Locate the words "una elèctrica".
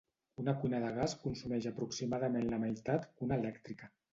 3.29-3.93